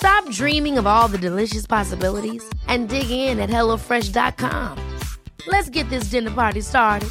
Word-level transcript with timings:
Stop 0.00 0.30
dreaming 0.30 0.78
of 0.78 0.86
all 0.86 1.08
the 1.08 1.18
delicious 1.18 1.66
possibilities 1.66 2.42
and 2.68 2.88
dig 2.88 3.10
in 3.10 3.38
at 3.38 3.50
HelloFresh.com. 3.50 4.98
Let's 5.46 5.68
get 5.68 5.90
this 5.90 6.04
dinner 6.04 6.30
party 6.30 6.62
started. 6.62 7.10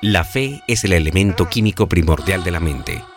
La 0.00 0.24
fe 0.24 0.62
es 0.66 0.84
el 0.84 0.94
elemento 0.94 1.46
químico 1.46 1.88
primordial 1.88 2.42
de 2.42 2.50
la 2.50 2.60
mente. 2.60 3.15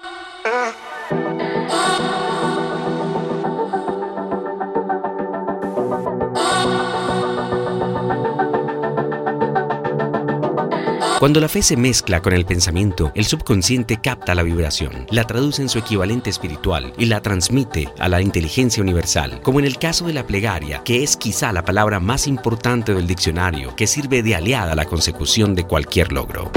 Cuando 11.20 11.42
la 11.42 11.50
fe 11.50 11.62
se 11.62 11.76
mezcla 11.76 12.22
con 12.22 12.32
el 12.32 12.46
pensamiento, 12.46 13.12
el 13.14 13.26
subconsciente 13.26 14.00
capta 14.02 14.34
la 14.34 14.42
vibración, 14.42 15.06
la 15.12 15.26
traduce 15.26 15.62
en 15.62 15.68
su 15.68 15.78
equivalente 15.78 16.30
espiritual 16.30 16.94
y 16.98 17.08
la 17.08 17.22
transmite 17.22 17.90
a 18.00 18.08
la 18.08 18.22
inteligencia 18.22 18.82
universal, 18.82 19.42
como 19.42 19.60
en 19.60 19.66
el 19.66 19.78
caso 19.78 20.08
de 20.08 20.14
la 20.14 20.26
plegaria, 20.26 20.82
que 20.86 21.04
es 21.04 21.18
quizá 21.18 21.52
la 21.52 21.66
palabra 21.66 22.00
más 22.00 22.26
importante 22.26 22.94
del 22.94 23.06
diccionario, 23.06 23.76
que 23.76 23.86
sirve 23.86 24.24
de 24.24 24.36
aliada 24.36 24.72
a 24.72 24.76
la 24.76 24.86
consecución 24.86 25.56
de 25.56 25.66
cualquier 25.66 26.14
logro. 26.14 26.54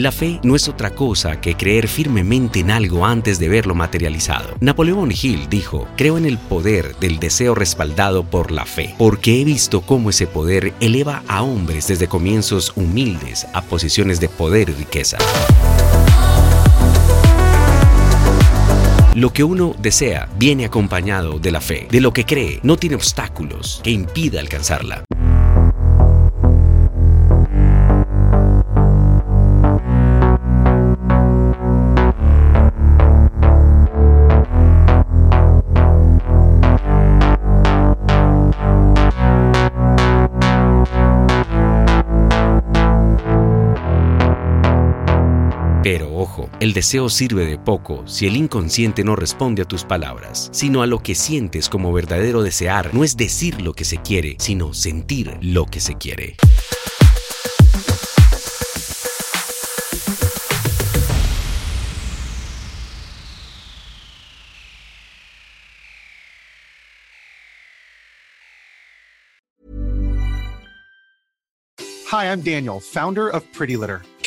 La 0.00 0.12
fe 0.12 0.40
no 0.42 0.56
es 0.56 0.66
otra 0.66 0.94
cosa 0.94 1.42
que 1.42 1.58
creer 1.58 1.86
firmemente 1.86 2.60
en 2.60 2.70
algo 2.70 3.04
antes 3.04 3.38
de 3.38 3.50
verlo 3.50 3.74
materializado. 3.74 4.56
Napoleón 4.58 5.12
Hill 5.12 5.46
dijo, 5.50 5.86
creo 5.94 6.16
en 6.16 6.24
el 6.24 6.38
poder 6.38 6.96
del 6.96 7.18
deseo 7.18 7.54
respaldado 7.54 8.24
por 8.24 8.50
la 8.50 8.64
fe, 8.64 8.94
porque 8.96 9.38
he 9.38 9.44
visto 9.44 9.82
cómo 9.82 10.08
ese 10.08 10.26
poder 10.26 10.72
eleva 10.80 11.22
a 11.28 11.42
hombres 11.42 11.86
desde 11.88 12.08
comienzos 12.08 12.72
humildes 12.76 13.46
a 13.52 13.60
posiciones 13.60 14.20
de 14.20 14.30
poder 14.30 14.70
y 14.70 14.72
riqueza. 14.72 15.18
Lo 19.14 19.34
que 19.34 19.44
uno 19.44 19.74
desea 19.78 20.30
viene 20.38 20.64
acompañado 20.64 21.38
de 21.38 21.50
la 21.50 21.60
fe. 21.60 21.88
De 21.90 22.00
lo 22.00 22.14
que 22.14 22.24
cree 22.24 22.60
no 22.62 22.78
tiene 22.78 22.96
obstáculos 22.96 23.82
que 23.84 23.90
impida 23.90 24.40
alcanzarla. 24.40 25.04
Pero 45.82 46.14
ojo, 46.14 46.50
el 46.60 46.74
deseo 46.74 47.08
sirve 47.08 47.46
de 47.46 47.58
poco 47.58 48.06
si 48.06 48.26
el 48.26 48.36
inconsciente 48.36 49.02
no 49.02 49.16
responde 49.16 49.62
a 49.62 49.64
tus 49.64 49.82
palabras, 49.82 50.50
sino 50.52 50.82
a 50.82 50.86
lo 50.86 51.02
que 51.02 51.14
sientes 51.14 51.70
como 51.70 51.90
verdadero 51.90 52.42
desear. 52.42 52.92
No 52.92 53.02
es 53.02 53.16
decir 53.16 53.62
lo 53.62 53.72
que 53.72 53.86
se 53.86 53.96
quiere, 53.96 54.36
sino 54.38 54.74
sentir 54.74 55.38
lo 55.40 55.64
que 55.64 55.80
se 55.80 55.96
quiere. 55.96 56.36
Hi, 72.12 72.24
I'm 72.26 72.42
Daniel, 72.42 72.80
founder 72.80 73.30
of 73.30 73.44
Pretty 73.56 73.78
Litter. 73.78 74.02